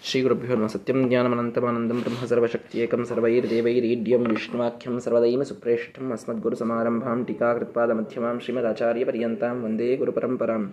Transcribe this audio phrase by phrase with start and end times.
[0.00, 9.06] ಶ್ರೀಗುರುಭ್ಯೋ ನಮ ಸತ್ಯಂ ಜ್ಞಾನಮನಂತಮಾನಂದಂ ಬ್ರಹ್ಮ ಸರ್ವಶಕ್ತಿಯೇಕಂ ಸರ್ವೈರ್ದೇವೈರೀಡ್ಯಂ ವಿಷ್ಣುವಾಖ್ಯಂ ಸರ್ವದೈಮ ಸುಪ್ರೇಷ್ಠಂ ಅಸ್ಮದ್ಗುರು ಸಮಾರಂಭಾಂ ಟೀಕಾಕೃತ್ಪಾದ ಮಧ್ಯಮಾಂ ಶ್ರೀಮದಾಚಾರ್ಯ
[9.10, 10.64] ಪರ್ಯಂತಾಂ ವಂದೇ ಗುರುಪರಂಪರಾಂ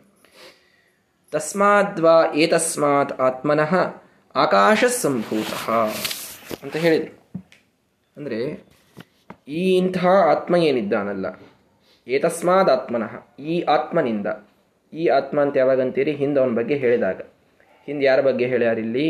[1.33, 3.73] ತಸ್ಮಾದ್ವಾ ಏತಸ್ಮಾತ್ ಆತ್ಮನಃ
[4.35, 5.53] ಆಕಾಶ ಸಂಭೂತ
[6.63, 7.09] ಅಂತ ಹೇಳಿದೆ
[8.17, 8.39] ಅಂದರೆ
[9.59, 11.27] ಈ ಇಂತಹ ಆತ್ಮ ಏನಿದ್ದಾನಲ್ಲ,
[12.07, 13.13] ಏತಸ್ಮಾದ್ ಆತ್ಮನಃ,
[13.51, 14.27] ಈ ಆತ್ಮನಿಂದ,
[14.93, 16.11] ಈ ಆತ್ಮ ಅಂತ ಯಾವಾಗಂತೀರಿ?
[16.11, 17.19] ಹಿಂದೆ ಅವನ ಬಗ್ಗೆ ಹೇಳಿದಾಗ.
[17.87, 19.07] ಹಿಂದೆ ಯಾರ ಬಗ್ಗೆ ಹೇಳ್ಯಾರಿಲ್ಲಿ?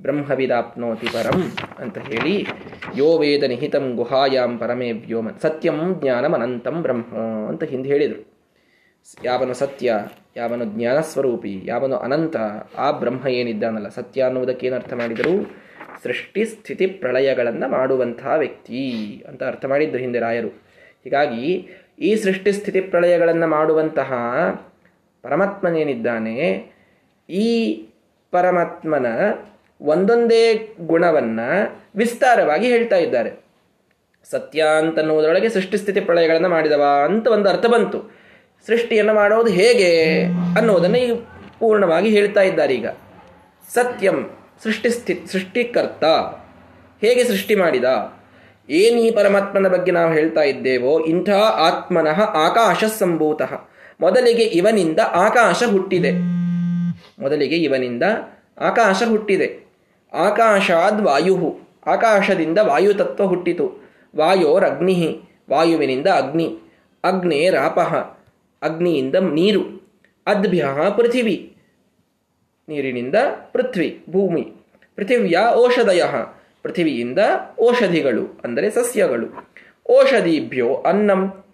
[0.00, 1.40] ಬ್ರಹ್ಮವಿದಾಪ್ನೋತಿ ಪರಂ
[1.78, 2.34] ಅಂತ ಹೇಳಿ,
[2.96, 8.22] ಯೋ ವೇದ ನಿಹಿತಂ ಗುಹಾಯಾಂ ಪರಮೇ ವ್ಯೋಮ ಸತ್ಯಂ ಜ್ಞಾನಂ ಅನಂತಂ ಬ್ರಹ್ಮ ಅಂತ ಹಿಂದೆ ಹೇಳಿದರು.
[9.24, 9.94] ಯಾವನು ಸತ್ಯ,
[10.36, 12.36] ಯಾವನು ಜ್ಞಾನಸ್ವರೂಪಿ, ಯಾವನು ಅನಂತ,
[12.78, 15.34] ಆ ಬ್ರಹ್ಮ ಏನಿದ್ದಾನಲ್ಲ, ಸತ್ಯ ಅನ್ನುವುದಕ್ಕೆ ಏನು ಅರ್ಥ ಮಾಡಿದರು?
[16.02, 18.82] ಸೃಷ್ಟಿ ಸ್ಥಿತಿ ಪ್ರಳಯಗಳನ್ನು ಮಾಡುವಂತಹ ವ್ಯಕ್ತಿ
[19.28, 20.48] ಅಂತ ಅರ್ಥ ಮಾಡಿದ್ದು ಹಿಂದೆ ರಾಯರು.
[21.04, 21.44] ಹೀಗಾಗಿ
[21.98, 24.12] ಈ ಸೃಷ್ಟಿ ಸ್ಥಿತಿ ಪ್ರಳಯಗಳನ್ನು ಮಾಡುವಂತಹ
[25.24, 26.36] ಪರಮಾತ್ಮನೇನಿದ್ದಾನೆ
[27.32, 27.72] ಈ
[28.30, 29.06] ಪರಮಾತ್ಮನ
[29.80, 33.44] ಒಂದೊಂದೇ ಗುಣವನ್ನು ವಿಸ್ತಾರವಾಗಿ ಹೇಳ್ತಾ ಇದ್ದಾರೆ.
[34.30, 38.14] ಸತ್ಯ ಅಂತನ್ನುವುದರೊಳಗೆ ಸೃಷ್ಟಿಸ್ಥಿತಿ ಪ್ರಳಯಗಳನ್ನು ಮಾಡಿದವ ಅಂತ ಒಂದು ಅರ್ಥ ಬಂತು.
[38.66, 40.24] ಸೃಷ್ಟಿಯನ್ನು ಮಾಡೋದು ಹೇಗೆ
[40.58, 41.20] ಅನ್ನೋದನ್ನು ಈ
[41.58, 42.86] ಪೂರ್ಣವಾಗಿ ಹೇಳ್ತಾ ಇದ್ದಾರೆ ಈಗ.
[43.74, 44.30] ಸತ್ಯಂ
[44.62, 46.04] ಸೃಷ್ಟಿಸ್ಥಿ ಸೃಷ್ಟಿಕರ್ತ.
[47.04, 47.84] ಹೇಗೆ ಸೃಷ್ಟಿ ಮಾಡಿದ?
[48.70, 53.68] ಏನು ಈ ಪರಮಾತ್ಮನ ಬಗ್ಗೆ ನಾವು ಹೇಳ್ತಾ ಇದ್ದೇವೋ ಇಂಥ ಆತ್ಮನಃ ಆಕಾಶ ಸಂಭೂತಃ.
[54.00, 56.42] ಮೊದಲಿಗೆ ಇವನಿಂದ ಆಕಾಶ ಹುಟ್ಟಿದೆ.
[57.18, 58.02] ಮೊದಲಿಗೆ ಇವನಿಂದ
[58.58, 59.66] ಆಕಾಶ ಹುಟ್ಟಿದೆ.
[60.14, 63.82] ಆಕಾಶಾದ್ ವಾಯು ಆಕಾಶದಿಂದ ವಾಯುತತ್ವ ಹುಟ್ಟಿತು.
[64.16, 65.20] ವಾಯೋರಗ್ನಿ
[65.50, 66.58] ವಾಯುವಿನಿಂದ ಅಗ್ನಿ.
[67.04, 67.96] ಅಗ್ನೇರಾಪಃ
[68.62, 69.82] ಅಗ್ನಿಯಿಂದ ನೀರು.
[70.26, 70.66] ಅದ್ಭ್ಯ
[70.96, 71.56] ಪೃಥಿವಿ.
[72.68, 73.14] ನೀರಿನಿಂದ
[73.52, 74.52] ಪೃಥ್ವಿ, ಭೂಮಿ.
[74.96, 76.04] ಪೃಥಿವಿಯ ಔಷಧಯ
[76.62, 77.18] ಪೃಥಿವಿಯಿಂದ
[77.62, 79.52] ಔಷಧಿಗಳು ಅಂದರೆ ಸಸ್ಯಗಳು.
[79.98, 81.44] ಔಷಧಿಭ್ಯೋ ಅನ್ನಂ.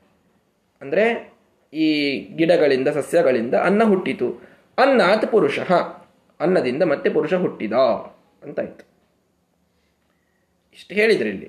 [0.83, 1.33] ಅಂದರೆ
[1.73, 4.48] ಈ ಗಿಡಗಳಿಂದ ಸಸ್ಯಗಳಿಂದ ಅನ್ನ ಹುಟ್ಟಿತು.
[4.79, 5.59] ಅನ್ನಾತ್ ಪುರುಷ.
[6.41, 7.73] ಅನ್ನದಿಂದ ಮತ್ತೆ ಪುರುಷ ಹುಟ್ಟಿದ
[8.43, 8.85] ಅಂತಾಯ್ತು.
[10.77, 11.49] ಇಷ್ಟು ಹೇಳಿದ್ರಿ ಇಲ್ಲಿ.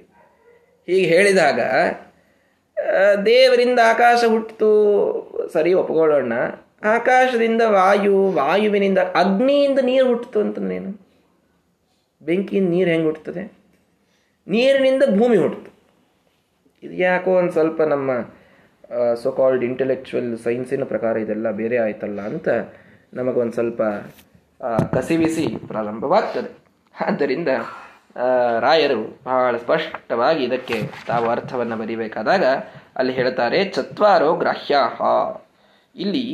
[0.88, 1.60] ಹೀಗೆ ಹೇಳಿದಾಗ
[3.26, 4.70] ದೇವರಿಂದ ಆಕಾಶ ಹುಟ್ಟಿತು,
[5.54, 6.34] ಸರಿ ಒಪ್ಕೊಳ್ಳೋಣ.
[6.96, 10.92] ಆಕಾಶದಿಂದ ವಾಯು, ವಾಯುವಿನಿಂದ ಅಗ್ನಿಯಿಂದ ನೀರು ಹುಟ್ಟಿತು ಅಂತಂದ್ರೇನು
[12.22, 13.44] ಬೆಂಕಿಯಿಂದ ನೀರು ಹೆಂಗೆ ಹುಟ್ಟುತ್ತದೆ?
[14.48, 15.72] ನೀರಿನಿಂದ ಭೂಮಿ ಹುಟ್ಟಿತು
[16.84, 18.12] ಇದು ಯಾಕೋ ಒಂದು ಸ್ವಲ್ಪ ನಮ್ಮ
[19.24, 22.50] ಸೊ ಕಾಲ್ಡ್ ಇಂಟೆಲೆಕ್ಚುವಲ್ ಸೈನ್ಸಿನ ಪ್ರಕಾರ ಇದೆಲ್ಲ ಬೇರೆ ಆಯ್ತಲ್ಲ ಅಂತ
[23.14, 23.82] ನಮಗೊಂದು ಸ್ವಲ್ಪ
[24.96, 26.50] ಕಸಿವಿಸಿ ಪ್ರಾರಂಭವಾಗ್ತದೆ.
[27.02, 27.48] ಆದ್ದರಿಂದ
[28.60, 30.78] ರಾಯರು ಬಹಳ ಸ್ಪಷ್ಟವಾಗಿ ಇದಕ್ಕೆ
[31.08, 32.46] ತಾವು ಅರ್ಥವನ್ನು ಬರಿಬೇಕಾದಾಗ
[32.96, 34.76] ಅಲ್ಲಿ ಹೇಳ್ತಾರೆ, ಚತ್ವಾರೋ ಗ್ರಾಹ್ಯ
[35.96, 36.26] ಇಲ್ಲಿ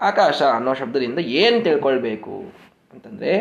[0.00, 2.36] ಆಕಾಶ ಅನ್ನೋ ಶಬ್ದದಿಂದ ಏನು ತಿಳ್ಕೊಳ್ಬೇಕು
[2.92, 3.32] ಅಂತಂದರೆ,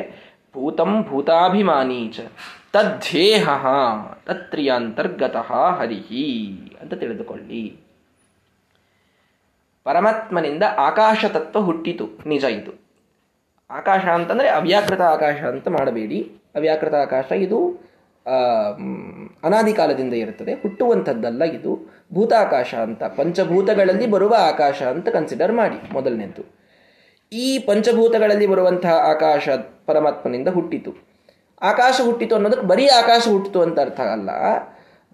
[0.54, 2.20] ಭೂತಂ ಭೂತಾಭಿಮಾನಿ ಚ
[2.74, 3.50] ತದ್ದೇಹ
[4.26, 5.50] ತತ್ರಿಯಾಂತರ್ಗತಃ
[5.80, 6.28] ಹರಿಹಿ
[6.82, 7.64] ಅಂತ ತಿಳಿದುಕೊಳ್ಳಿ.
[9.86, 12.06] ಪರಮಾತ್ಮನಿಂದ ಆಕಾಶ ತತ್ವ ಹುಟ್ಟಿತು.
[12.26, 12.72] ನಿಜ ಇದು.
[13.70, 16.20] ಆಕಾಶ ಅಂತಂದರೆ ಅವ್ಯಾಕೃತ ಆಕಾಶ ಅಂತ ಮಾಡಬೇಡಿ.
[16.56, 17.60] ಅವ್ಯಾಕೃತ ಆಕಾಶ ಇದು
[19.44, 20.54] ಅನಾದಿ ಕಾಲದಿಂದ ಇರುತ್ತದೆ.
[20.54, 21.74] ಹುಟ್ಟುವಂಥದ್ದಲ್ಲ ಇದು.
[22.14, 26.44] ಭೂತಾಕಾಶ ಅಂತ, ಪಂಚಭೂತಗಳಲ್ಲಿ ಬರುವ ಆಕಾಶ ಅಂತ ಕನ್ಸಿಡರ್ ಮಾಡಿ ಮೊದಲನೇದ್ದು.
[27.34, 29.50] ಈ ಪಂಚಭೂತಗಳಲ್ಲಿ ಬರುವಂತಹ ಆಕಾಶ
[29.86, 30.92] ಪರಮಾತ್ಮನಿಂದ ಹುಟ್ಟಿತು.
[31.62, 34.30] ಆಕಾಶ ಹುಟ್ಟಿತು ಅನ್ನೋದಕ್ಕೆ ಬರೀ ಆಕಾಶ ಹುಟ್ಟಿತು ಅಂತ ಅರ್ಥ ಅಲ್ಲ.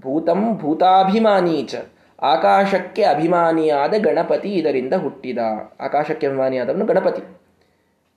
[0.01, 1.75] ಭೂತಂ ಭೂತಾಭಿಮಾನೀಚ.
[2.21, 5.37] ಆಕಾಶಕ್ಕೆ ಅಭಿಮಾನಿಯಾದ ಗಣಪತಿ ಇದರಿಂದ ಹುಟ್ಟಿದ.
[5.79, 7.21] ಆಕಾಶಕ್ಕೆ ಅಭಿಮಾನಿಯಾದವನು ಗಣಪತಿ.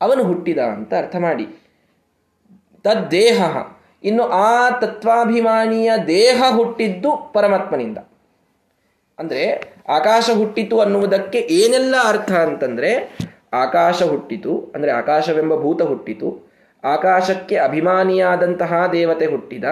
[0.00, 1.46] ಅವನು ಹುಟ್ಟಿದ ಅಂತ ಅರ್ಥ ಮಾಡಿ.
[2.84, 3.56] ತದ್ದೇಹ.
[4.04, 7.98] ಇನ್ನು ಆ ತತ್ವಾಭಿಮಾನಿಯ ದೇಹ ಹುಟ್ಟಿದ್ದು ಪರಮಾತ್ಮನಿಂದ.
[9.18, 13.18] ಅಂದರೆ ಆಕಾಶ ಹುಟ್ಟಿತು ಅನ್ನುವುದಕ್ಕೆ ಏನೆಲ್ಲ ಅರ್ಥ ಅಂತಂದರೆ
[13.52, 16.50] ಆಕಾಶ ಹುಟ್ಟಿತು, ಅಂದರೆ ಆಕಾಶವೆಂಬ ಭೂತ ಹುಟ್ಟಿತು,
[16.84, 19.64] ಆಕಾಶಕ್ಕೆ ಅಭಿಮಾನಿಯಾದಂತಹ ದೇವತೆ ಹುಟ್ಟಿದ,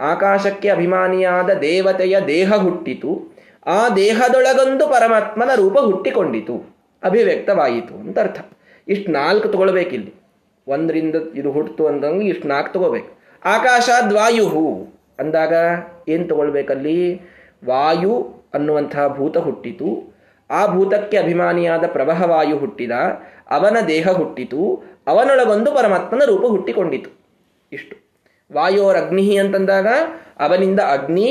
[0.00, 3.37] ಆಕಾಶಕ್ಕೆ ಅಭಿಮಾನಿಯಾದ ದೇವತೆಯ ದೇಹ ಹುಟ್ಟಿತು
[3.68, 6.54] ಆ ದೇಹದೊಳಗೊಂದು ಪರಮಾತ್ಮನ ರೂಪ ಹುಟ್ಟಿಕೊಂಡಿತು.
[7.02, 8.38] ಅಭಿವ್ಯಕ್ತವಾಯಿತು ಅಂತ ಅರ್ಥ
[8.88, 10.12] ಇಷ್ಟು ನಾಲ್ಕು ತಗೊಳ್ಬೇಕಿಲ್ಲಿ.
[10.66, 13.10] ಒಂದರಿಂದ ಇದು ಹುಟ್ಟಿತು ಅಂದಂಗೆ ಇಷ್ಟು ನಾಲ್ಕು ತಗೋಬೇಕು
[13.44, 14.46] ಆಕಾಶ ವಾಯು
[15.20, 15.54] ಅಂದಾಗ
[16.08, 16.98] ಏನು ತಗೊಳ್ಬೇಕಲ್ಲಿ?
[17.66, 18.14] ವಾಯು
[18.54, 19.88] ಅನ್ನುವಂತಹ ಭೂತ ಹುಟ್ಟಿತು.
[20.50, 22.94] ಆ ಭೂತಕ್ಕೆ ಅಭಿಮಾನಿಯಾದ ಪ್ರವಹವಾಯು ಹುಟ್ಟಿದ.
[23.50, 24.60] ಅವನ ದೇಹ ಹುಟ್ಟಿತು.
[25.06, 27.10] ಅವನೊಳಗೊಂದು ಪರಮಾತ್ಮನ ರೂಪ ಹುಟ್ಟಿಕೊಂಡಿತು.
[27.72, 27.94] ಇಷ್ಟು.
[28.50, 29.88] ವಾಯೋರಗ್ನಿ ಅಂತಂದಾಗ
[30.38, 31.28] ಅವನಿಂದ ಅಗ್ನಿ,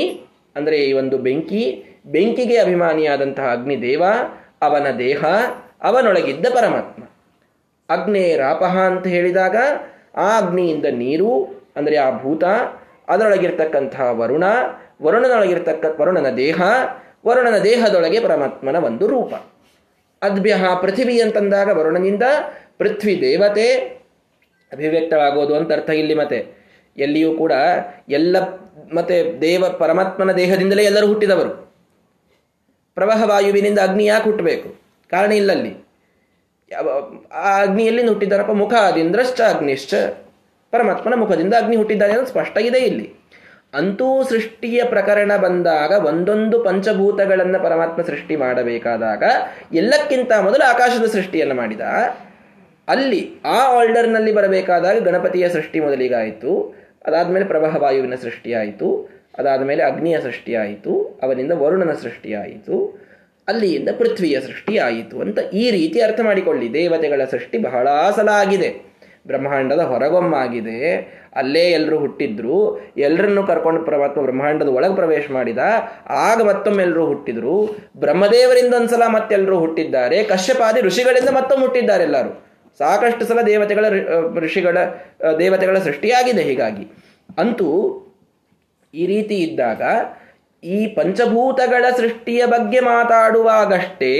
[0.56, 1.62] ಅಂದರೆ ಈ ಒಂದು ಬೆಂಕಿ
[2.08, 4.02] ಬೆಂಕಿಗೆ ಅಭಿಮಾನಿಯಾದಂತಹ ಅಗ್ನಿ ದೇವ
[4.62, 5.24] ಅವನ ದೇಹ,
[5.82, 7.02] ಅವನೊಳಗಿದ್ದ ಪರಮಾತ್ಮ.
[7.88, 9.56] ಅಗ್ನೇರಾಪಹ ಅಂತ ಹೇಳಿದಾಗ,
[10.16, 12.44] ಆ ಅಗ್ನಿಯಿಂದ ನೀರು, ಅಂದರೆ ಆ ಭೂತ,
[13.08, 14.44] ಅದರೊಳಗಿರ್ತಕ್ಕಂತಹ ವರುಣ,
[15.02, 16.60] ವರುಣನೊಳಗಿರ್ತಕ್ಕ, ವರುಣನ ದೇಹ,
[17.26, 19.34] ವರುಣನ ದೇಹದೊಳಗೆ ಪರಮಾತ್ಮನ ಒಂದು ರೂಪ.
[20.22, 22.22] ಅದ್ಭ್ಯ ಪೃಥಿವಿ ಅಂತಂದಾಗ ವರುಣನಿಂದ
[22.78, 23.68] ಪೃಥ್ವಿ ದೇವತೆ.
[24.72, 26.38] ಅಭಿವ್ಯಕ್ತವಾಗೋದು ಅಂತ ಅರ್ಥ ಇಲ್ಲಿ ಮತ್ತೆ.
[26.96, 27.52] ಎಲ್ಲಿಯೂ ಕೂಡ
[28.08, 28.36] ಎಲ್ಲ,
[28.94, 31.67] ಮತ್ತೆ ದೇವ ಪರಮಾತ್ಮನ ದೇಹದಿಂದಲೇ ಎಲ್ಲರೂ ಹುಟ್ಟಿದವರು.
[32.98, 34.68] ಪ್ರವಾಹ ವಾಯುವಿನಿಂದ ಅಗ್ನಿ ಯಾಕೆ ಹುಟ್ಟಬೇಕು
[35.10, 35.72] ಕಾರಣ ಇಲ್ಲಲ್ಲಿ.
[37.32, 38.02] ಆ ಅಗ್ನಿಯಲ್ಲಿ
[38.62, 39.94] ಮುಖ ಅದಿಂದ್ರಶ್ಚ ಅಗ್ನಿಶ್ಚ,
[40.70, 43.06] ಪರಮಾತ್ಮನ ಮುಖದಿಂದ ಅಗ್ನಿ ಹುಟ್ಟಿದ್ದಾನೆ ಅನ್ನೋದು ಸ್ಪಷ್ಟ ಇದೆ ಇಲ್ಲಿ.
[43.74, 49.22] ಅಂತೂ ಸೃಷ್ಟಿಯ ಪ್ರಕರಣ ಬಂದಾಗ ಒಂದೊಂದು ಪಂಚಭೂತಗಳನ್ನು ಪರಮಾತ್ಮ ಸೃಷ್ಟಿ ಮಾಡಬೇಕಾದಾಗ
[49.72, 51.80] ಎಲ್ಲಕ್ಕಿಂತ ಮೊದಲು ಆಕಾಶದ ಸೃಷ್ಟಿಯನ್ನು ಮಾಡಿದ.
[52.88, 56.52] ಅಲ್ಲಿ ಆ ಆರ್ಡರ್ನಲ್ಲಿ ಬರಬೇಕಾದಾಗ ಗಣಪತಿಯ ಸೃಷ್ಟಿ ಮೊದಲಿಗಾಯಿತು.
[57.06, 58.88] ಅದಾದಮೇಲೆ ಪ್ರವಾಹ ವಾಯುವಿನ ಸೃಷ್ಟಿಯಾಯಿತು.
[59.38, 63.08] ಅದಾದಮೇಲೆ ಅಗ್ನಿಯ ಸೃಷ್ಟಿಯಾಯಿತು, ಅವನಿಂದ ವರುಣನ ಸೃಷ್ಟಿಯಾಯಿತು,
[63.48, 66.74] ಅಲ್ಲಿಯಿಂದ ಪೃಥ್ವಿಯ ಸೃಷ್ಟಿಯಾಯಿತು ಅಂತ ಈ ರೀತಿ ಅರ್ಥ ಮಾಡಿಕೊಳ್ಳಿ.
[66.74, 68.88] ದೇವತೆಗಳ ಸೃಷ್ಟಿ ಬಹಳ ಸಲ ಆಗಿದೆ
[69.26, 70.96] ಬ್ರಹ್ಮಾಂಡದ ಹೊರಗೊಮ್ಮಾಗಿದೆ.
[71.34, 72.80] ಅಲ್ಲೇ ಎಲ್ಲರೂ ಹುಟ್ಟಿದ್ರು.
[72.96, 75.58] ಎಲ್ಲರನ್ನು ಕರ್ಕೊಂಡು ಪರಮಾತ್ಮ ಬ್ರಹ್ಮಾಂಡದ ಒಳಗೆ ಪ್ರವೇಶ ಮಾಡಿದ.
[76.10, 77.56] ಆಗ ಮತ್ತೊಮ್ಮೆ ಎಲ್ಲರೂ ಹುಟ್ಟಿದ್ರು.
[77.96, 80.24] ಬ್ರಹ್ಮದೇವರಿಂದ ಒಂದ್ಸಲ ಮತ್ತೆಲ್ಲರೂ ಹುಟ್ಟಿದ್ದಾರೆ.
[80.24, 82.44] ಕಶ್ಯಪಾದಿ ಋಷಿಗಳಿಂದ ಮತ್ತೊಮ್ಮೆ ಹುಟ್ಟಿದ್ದಾರೆ ಎಲ್ಲರೂ.
[82.78, 83.86] ಸಾಕಷ್ಟು ಸಲ ದೇವತೆಗಳ
[84.34, 84.78] ಋಷಿಗಳ,
[85.38, 86.86] ದೇವತೆಗಳ ಸೃಷ್ಟಿಯಾಗಿದೆ ಹೀಗಾಗಿ.
[87.38, 87.68] ಅಂತೂ
[88.94, 89.82] ಈ ರೀತಿ ಇದ್ದಾಗ
[90.64, 94.12] ಈ ಪಂಚಭೂತಗಳ ಸೃಷ್ಟಿಯ ಬಗ್ಗೆ ಮಾತಾಡುವಾಗಷ್ಟೇ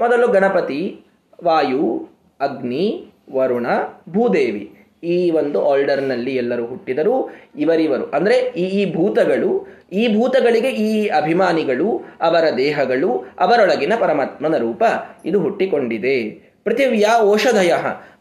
[0.00, 1.04] ಮೊದಲು ಗಣಪತಿ,
[1.44, 2.10] ವಾಯು,
[2.40, 3.66] ಅಗ್ನಿ, ವರುಣ,
[4.08, 7.30] ಭೂದೇವಿ ಈ ಒಂದು ಆರ್ಡರ್ನಲ್ಲಿ ಎಲ್ಲರೂ ಹುಟ್ಟಿದರು.
[7.58, 14.82] ಇವರಿವರು ಅಂದರೆ ಈ ಈ ಭೂತಗಳು, ಈ ಭೂತಗಳಿಗೆ ಈ ಅಭಿಮಾನಿಗಳು, ಅವರ ದೇಹಗಳು, ಅವರೊಳಗಿನ ಪರಮಾತ್ಮನ ರೂಪ
[15.24, 16.50] ಇದು ಹುಟ್ಟಿಕೊಂಡಿದೆ.
[16.64, 17.72] ಪೃಥಿವಿಯ ಔಷಧಯ,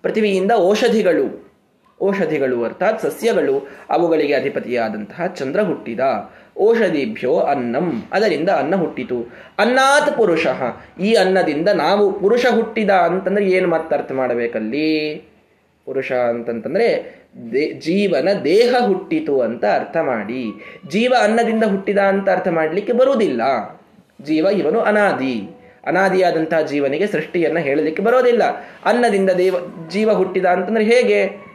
[0.02, 1.49] ಪೃಥಿವಿಯಿಂದ ಔಷಧಿಗಳು
[2.04, 6.00] ಔಷಧಿಗಳು ಅರ್ಥಾತ್ ಸಸ್ಯಗಳು, ಅವುಗಳಿಗೆ ಅಧಿಪತಿಯಾದಂತಹ ಚಂದ್ರ ಹುಟ್ಟಿದ.
[6.62, 9.34] ಔಷಧಿಭ್ಯೋ ಅನ್ನಂ, ಅದರಿಂದ ಅನ್ನ ಹುಟ್ಟಿತು.
[9.58, 10.48] ಅನ್ನಾತ್ ಪುರುಷ,
[11.02, 15.16] ಈ ಅನ್ನದಿಂದ ನಾವು ಪುರುಷ ಹುಟ್ಟಿದ ಅಂತಂದ್ರೆ ಏನು ಅರ್ಥ ಮಾಡಬೇಕಲ್ಲಿ?
[15.86, 17.20] ಪುರುಷ ಅಂತಂತಂದ್ರೆ
[17.80, 20.52] ಜೀವನ ದೇಹ ಹುಟ್ಟಿತು ಅಂತ ಅರ್ಥ ಮಾಡಿ.
[20.88, 23.42] ಜೀವ ಅನ್ನದಿಂದ ಹುಟ್ಟಿದ ಅಂತ ಅರ್ಥ ಮಾಡಲಿಕ್ಕೆ ಬರುವುದಿಲ್ಲ.
[24.22, 25.50] ಜೀವ ಇವನು ಅನಾದಿ.
[25.86, 28.44] ಅನಾದಿಯಾದಂತಹ ಜೀವನಿಗೆ ಸೃಷ್ಟಿಯನ್ನ ಹೇಳಲಿಕ್ಕೆ ಬರೋದಿಲ್ಲ.
[28.86, 29.56] ಅನ್ನದಿಂದ ದೇವ,
[29.90, 31.49] ಜೀವ ಹುಟ್ಟಿದ ಅಂತಂದ್ರೆ ಹೇಗೆ?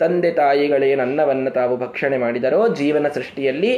[0.00, 3.72] ತಂದೆ ತಾಯಿಗಳೇನು ಅನ್ನವನ್ನು ತಾವು ಭಕ್ಷಣೆ ಮಾಡಿದರೋ ಜೀವನ ಸೃಷ್ಟಿಯಲ್ಲಿ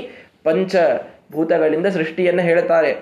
[0.44, 2.93] ಪಂಚಭೂತಗಳಿಂದ ಸೃಷ್ಟಿಯನ್ನು ಹೇಳ್ತಾರೆ.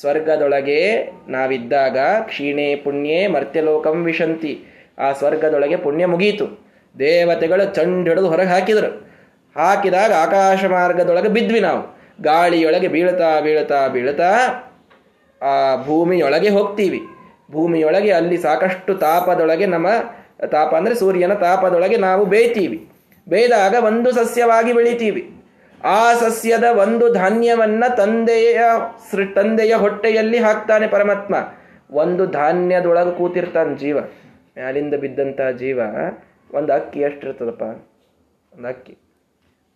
[0.00, 0.80] ಸ್ವರ್ಗದೊಳಗೆ
[1.28, 4.52] ನಾವಿದ್ದಾಗ ಕ್ಷೀಣೆ ಪುಣ್ಯೆ ಮರ್ತ್ಯಲೋಕಂ ವಿಶಂತಿ.
[4.98, 6.46] ಆ ಸ್ವರ್ಗದೊಳಗೆ ಪುಣ್ಯ ಮುಗೀತು.
[6.98, 8.90] ದೇವತೆಗಳು ಚಂಡ ಹಿಡಿದು ಹೊರಗೆ ಹಾಕಿದರು
[9.56, 11.82] ಹಾಕಿದಾಗ ಆಕಾಶ ಮಾರ್ಗದೊಳಗೆ ಬಿದ್ವಿ ನಾವು.
[12.22, 14.30] ಗಾಳಿಯೊಳಗೆ ಬೀಳ್ತಾ ಬೀಳ್ತಾ ಬೀಳ್ತಾ
[15.42, 17.00] ಆ ಭೂಮಿಯೊಳಗೆ ಹೋಗ್ತೀವಿ.
[17.50, 19.86] ಭೂಮಿಯೊಳಗೆ ಅಲ್ಲಿ ಸಾಕಷ್ಟು ತಾಪದೊಳಗೆ ನಮ್ಮ
[20.46, 22.88] ತಾಪ ಅಂದರೆ ಸೂರ್ಯನ ತಾಪದೊಳಗೆ ನಾವು ಬೇಯ್ತೀವಿ.
[23.28, 25.22] ಬೇಯ್ದಾಗ ಒಂದು ಸಸ್ಯವಾಗಿ ಬೆಳಿತೀವಿ.
[25.84, 28.60] ಆ ಸಸ್ಯದ ಒಂದು ಧಾನ್ಯವನ್ನ ತಂದೆಯ
[29.10, 31.34] ಸೃ ತಂದೆಯ ಹೊಟ್ಟೆಯಲ್ಲಿ ಹಾಕ್ತಾನೆ ಪರಮಾತ್ಮ.
[31.90, 34.00] ಒಂದು ಧಾನ್ಯದೊಳಗೆ ಕೂತಿರ್ತಾನೆ ಜೀವ.
[34.58, 35.80] ಮ್ಯಾಲಿಂದ ಬಿದ್ದಂತಹ ಜೀವ
[36.54, 37.62] ಒಂದು ಅಕ್ಕಿ ಎಷ್ಟಿರ್ತದಪ್ಪ?
[38.52, 38.98] ಒಂದು ಅಕ್ಕಿ.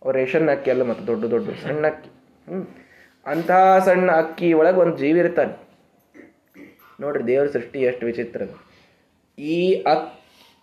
[0.07, 2.11] ರೇಷನ್ ಅಕ್ಕಿ ಅಲ್ಲ ಮತ್ತು ದೊಡ್ಡ ದೊಡ್ಡ ಸಣ್ಣ ಅಕ್ಕಿ.
[2.49, 2.69] ಹ್ಞೂ
[3.27, 3.51] ಅಂಥ
[3.85, 5.55] ಸಣ್ಣ ಅಕ್ಕಿ ಒಳಗೆ ಒಂದು ಜೀವ ಇರ್ತಾನೆ.
[7.01, 8.43] ನೋಡ್ರಿ ದೇವ್ರ ಸೃಷ್ಟಿ ಎಷ್ಟು ವಿಚಿತ್ರ.
[9.39, 10.16] ಈ ಅಕ್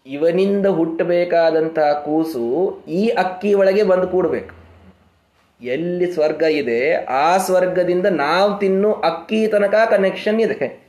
[0.06, 4.54] ಇವನಿಂದ ಹುಟ್ಟಬೇಕಾದಂತಹ ಕೂಸು ಈ ಅಕ್ಕಿ ಒಳಗೆ ಬಂದು ಕೂಡಬೇಕು.
[5.62, 10.84] ಎಲ್ಲಿ ಸ್ವರ್ಗ ಇದೆ, ಆ ಸ್ವರ್ಗದಿಂದ ನಾವು ತಿನ್ನು ಅಕ್ಕಿ ತನಕ ಕನೆಕ್ಷನ್ ಇದೆ.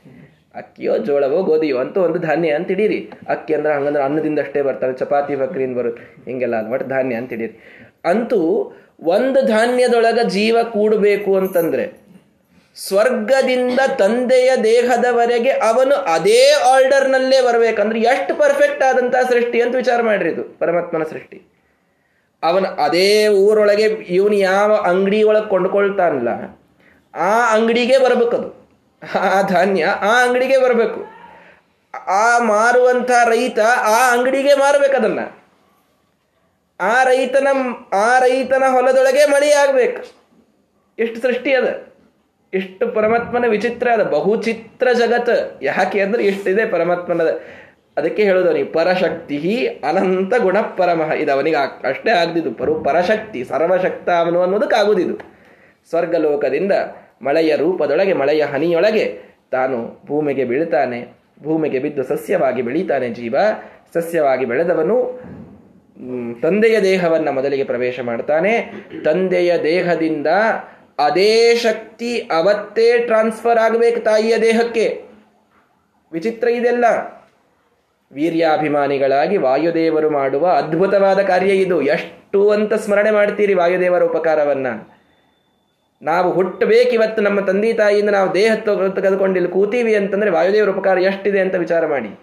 [0.55, 3.11] ಅಕ್ಕಿಯೋ ಜೋಳವೋ ಗೋಧಿಯೋ ಅಂತೂ ಒಂದು ಧಾನ್ಯ ಅಂತ ಹಿಡೀರಿ.
[3.27, 7.59] ಅಕ್ಕಿ ಅಂದ್ರೆ ಹಂಗಂದ್ರೆ ಅನ್ನದಿಂದ ಅಷ್ಟೇ ಬರ್ತಾರೆ, ಚಪಾತಿ ಬಕ್ರಿಯಿಂದ ಬರುತ್ತೆ, ಹಿಂಗೆಲ್ಲ ಅಲ್ಲ ಒಟ್ಟು ಧಾನ್ಯ ಅಂತ ಹಿಡೀರಿ.
[8.05, 8.39] ಅಂತೂ
[9.03, 12.04] ಒಂದು ಧಾನ್ಯದೊಳಗ ಜೀವ ಕೂಡಬೇಕು ಅಂತಂದ್ರೆ
[12.77, 16.41] ಸ್ವರ್ಗದಿಂದ ತಂದೆಯ ದೇಹದವರೆಗೆ ಅವನು ಅದೇ
[16.71, 21.37] ಆರ್ಡರ್ನಲ್ಲೇ ಬರಬೇಕಂದ್ರೆ ಎಷ್ಟು ಪರ್ಫೆಕ್ಟ್ ಆದಂತಹ ಸೃಷ್ಟಿ ಅಂತ ವಿಚಾರ ಮಾಡ್ರಿ ಇದು, ಪರಮಾತ್ಮನ ಸೃಷ್ಟಿ.
[22.43, 23.11] ಅವನು ಅದೇ
[23.45, 23.87] ಊರೊಳಗೆ
[24.17, 26.29] ಇವನು ಯಾವ ಅಂಗಡಿ ಒಳಗೆ ಕೊಂಡ್ಕೊಳ್ತಾನಲ್ಲ,
[27.13, 28.49] ಆ ಅಂಗಡಿಗೆ ಬರಬೇಕದು
[29.01, 31.01] ಆ ಧಾನ್ಯ ಆ ಅಂಗಡಿಗೆ ಬರಬೇಕು.
[32.19, 33.59] ಆ ಮಾರುವಂಥ ರೈತ
[33.95, 35.21] ಆ ಅಂಗಡಿಗೆ ಮಾರಬೇಕದನ್ನ
[36.79, 37.47] ಆ ರೈತನ
[38.05, 40.01] ಆ ರೈತನ ಹೊಲದೊಳಗೆ ಮಳೆ ಆಗ್ಬೇಕು.
[40.97, 41.67] ಎಷ್ಟು ಸೃಷ್ಟಿ ಅದ.
[42.55, 45.63] ಎಷ್ಟು ಪರಮಾತ್ಮನ ವಿಚಿತ್ರ ಅದ, ಬಹುಚಿತ್ರ ಜಗತ್.
[45.63, 47.41] ಯಾಕೆ ಅಂದ್ರೆ ಎಷ್ಟಿದೆ ಪರಮಾತ್ಮನದ.
[47.97, 54.41] ಅದಕ್ಕೆ ಹೇಳೋದು ಅವನಿಗೆ ಪರಶಕ್ತಿ ಅನಂತ ಗುಣ ಪರಮಃ ಇದು ಅವನಿಗೆ ಅಷ್ಟೇ ಆಗದಿದ್ದು, ಪರು ಪರಶಕ್ತಿ, ಸರ್ವಶಕ್ತ ಅವನು
[54.41, 55.15] ಅನ್ನೋದಕ್ಕಾಗುದಿದು.
[55.89, 56.71] ಸ್ವರ್ಗಲೋಕದಿಂದ
[57.21, 59.05] ಮಳೆಯ ರೂಪದೊಳಗೆ, ಮಳೆಯ ಹನಿಯೊಳಗೆ
[59.51, 60.99] ತಾನು ಭೂಮಿಗೆ ಬೀಳ್ತಾನೆ.
[61.43, 63.35] ಭೂಮಿಗೆ ಬಿದ್ದು ಸಸ್ಯವಾಗಿ ಬೆಳೀತಾನೆ ಜೀವ.
[63.93, 64.97] ಸಸ್ಯವಾಗಿ ಬೆಳೆದವನು
[66.41, 68.53] ತಂದೆಯ ದೇಹವನ್ನು ಮೊದಲಿಗೆ ಪ್ರವೇಶ ಮಾಡ್ತಾನೆ.
[69.05, 70.27] ತಂದೆಯ ದೇಹದಿಂದ
[70.99, 75.05] ಅದೇ ಶಕ್ತಿ ಅವತ್ತೇ ಟ್ರಾನ್ಸ್ಫರ್ ಆಗಬೇಕು ತಾಯಿಯ ದೇಹಕ್ಕೆ.
[76.11, 76.85] ವಿಚಿತ್ರ ಇದೆಲ್ಲ.
[78.11, 81.81] ವೀರ್ಯಾಭಿಮಾನಿಗಳಾಗಿ ವಾಯುದೇವರು ಮಾಡುವ ಅದ್ಭುತವಾದ ಕಾರ್ಯ ಇದು.
[81.81, 84.67] ಎಷ್ಟು ಅಂತ ಸ್ಮರಣೆ ಮಾಡ್ತೀರಿ ವಾಯುದೇವರ ಉಪಕಾರವನ್ನ.
[86.01, 88.55] ನಾವು ಹುಟ್ಟಬೇಕಿವತ್ತು ನಮ್ಮ ತಂದೆ ತಾಯಿಯಿಂದ ನಾವು ದೇಹ
[88.95, 92.19] ತೆಗೆದುಕೊಂಡು ಕೂತೀವಿ ಅಂತಂದ್ರೆ ವಾಯುದೇವರ ಉಪಕಾರ ಎಷ್ಟಿದೆ ಅಂತ ವಿಚಾರ ಮಾಡಿ.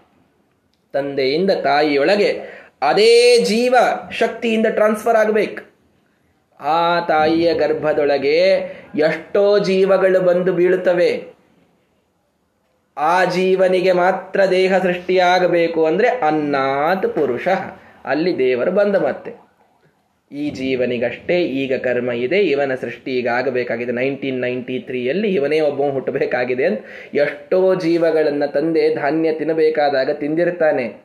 [0.93, 2.43] ತಂದೆಯಿಂದ ತಾಯಿಯೊಳಗೆ
[2.83, 3.75] ಅದೇ ಜೀವ
[4.11, 5.72] ಶಕ್ತಿಯಿಂದ ಟ್ರಾನ್ಸ್ಫರ್ ಆಗಬೇಕು.
[6.63, 8.51] ಆ ತಾಯಿಯ ಗರ್ಭದೊಳಗೆ
[8.95, 11.25] ಎಷ್ಟೋ ಜೀವಗಳು ಬಂದು ಬೀಳುತ್ತವೆ.
[12.97, 17.49] ಆ ಜೀವನಿಗೆ ಮಾತ್ರ ದೇಹ ಸೃಷ್ಟಿಯಾಗಬೇಕು ಅಂದ್ರೆ ಅನ್ನಾತ್ ಪುರುಷ.
[18.05, 19.53] ಅಲ್ಲಿ ದೇವರು ಬಂದ ಮತ್ತೆ.
[20.33, 23.93] ಈ ಜೀವನಿಗಷ್ಟೇ ಈಗ ಕರ್ಮ ಇದೆ, ಇವನ ಸೃಷ್ಟಿ ಈಗ ಆಗಬೇಕಾಗಿದೆ.
[23.93, 26.81] ನೈನ್ಟೀನ್ ನೈನ್ಟಿ ತ್ರೀಯಲ್ಲಿ ಇವನೇ ಒಬ್ಬ ಹುಟ್ಟಬೇಕಾಗಿದೆ ಅಂತ
[27.15, 31.03] ಎಷ್ಟೋ ಜೀವಗಳನ್ನು ತಂದೆ ಧಾನ್ಯ ತಿನ್ನಬೇಕಾದಾಗ ತಿಂದಿರ್ತಾನೆ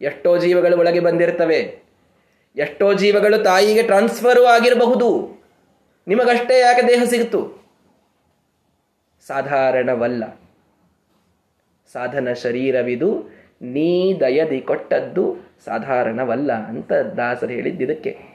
[0.00, 1.81] ಎಷ್ಟೋ ಜೀವಗಳು ಒಳಗೆ ಬಂದಿರ್ತವೆ
[2.56, 5.42] ಎಷ್ಟೋ ಜೀವಗಳು ತಾಯಿಗೆ ಟ್ರಾನ್ಸ್ಫರು ಆಗಿರಬಹುದು.
[6.08, 7.62] ನಿಮಗಷ್ಟೇ ಯಾಕೆ ದೇಹ ಸಿಗುತ್ತು?
[9.26, 10.40] ಸಾಧಾರಣವಲ್ಲ.
[11.92, 13.30] ಸಾಧನ ಶರೀರವಿದು,
[13.62, 18.32] ನೀ ದಯದಿ ಕೊಟ್ಟದ್ದು ಸಾಧಾರಣವಲ್ಲ ಅಂತ ದಾಸರು ಹೇಳಿದ್ದು ಇದಕ್ಕೆ.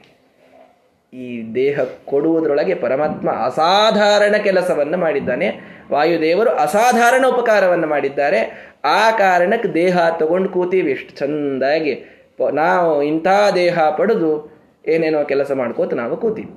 [1.12, 5.60] ಈ ದೇಹ ಕೊಡುವುದರೊಳಗೆ ಪರಮಾತ್ಮ ಅಸಾಧಾರಣ ಕೆಲಸವನ್ನು ಮಾಡಿದ್ದಾನೆ.
[5.92, 8.68] ವಾಯುದೇವರು ಅಸಾಧಾರಣ ಉಪಕಾರವನ್ನು ಮಾಡಿದ್ದಾರೆ.
[8.84, 10.90] ಆ ಕಾರಣಕ್ಕೆ ದೇಹ ತಗೊಂಡು ಕೂತೀವಿ.
[10.90, 12.04] ಎಷ್ಟು ಚಂದಾಗಿ
[12.46, 14.50] ನಾವು ಇಂಥ ದೇಹ ಪಡೆದು
[14.88, 16.50] ಏನೇನೋ ಕೆಲಸ ಮಾಡ್ಕೋತ ನಾವು ಕೂತೀವಿ.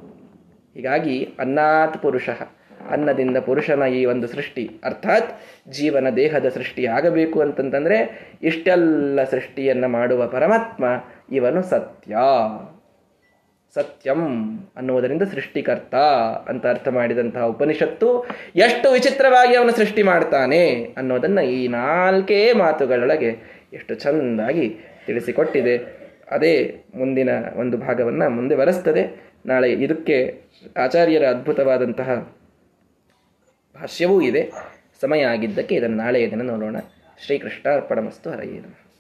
[0.75, 2.29] ಹೀಗಾಗಿ ಅನ್ನಾತ್ ಪುರುಷ,
[2.89, 4.79] ಅನ್ನದಿಂದ ಪುರುಷನ ಈ ಒಂದು ಸೃಷ್ಟಿ.
[4.83, 5.31] ಅರ್ಥಾತ್
[5.69, 7.97] ಜೀವನ ದೇಹದ ಸೃಷ್ಟಿ ಆಗಬೇಕು ಅಂತಂತಂದ್ರೆ
[8.43, 10.85] ಇಷ್ಟೆಲ್ಲ ಸೃಷ್ಟಿಯನ್ನು ಮಾಡುವ ಪರಮಾತ್ಮ
[11.31, 12.15] ಇವನು ಸತ್ಯ.
[13.75, 14.21] ಸತ್ಯಂ
[14.77, 15.95] ಅನ್ನುವುದರಿಂದ ಸೃಷ್ಟಿಕರ್ತ
[16.49, 18.07] ಅಂತ ಅರ್ಥ ಮಾಡಿದಂತಹ ಉಪನಿಷತ್ತು
[18.55, 23.31] ಎಷ್ಟು ವಿಚಿತ್ರವಾಗಿ ಅವನು ಸೃಷ್ಟಿ ಮಾಡ್ತಾನೆ ಅನ್ನೋದನ್ನ ಈ ನಾಲ್ಕೇ ಮಾತುಗಳೊಳಗೆ
[23.73, 25.77] ಎಷ್ಟು ಚೆಂದಾಗಿ ತಿಳಿಸಿಕೊಟ್ಟಿದೆ.
[26.31, 29.21] ಅದೇ ಮುಂದಿನ ಒಂದು ಭಾಗವನ್ನು ಮುಂದೆ ಬರೆಸ್ತದೆ.
[29.45, 30.41] ನಾಳೆ ಇದಕ್ಕೆ
[30.77, 32.35] ಆಚಾರ್ಯರ ಅದ್ಭುತವಾದಂತಹ
[33.75, 34.51] ಭಾಷ್ಯವೂ ಇದೆ.
[35.01, 36.75] ಸಮಯ ಆಗಿದ್ದಕ್ಕೆ ಇದನ್ನು ನಾಳೆಯ ದಿನ ನೋಡೋಣ.
[37.25, 38.90] ಶ್ರೀಕೃಷ್ಣ ಅರ್ಪಣಮಸ್ತು ಹರಯ್ಯನು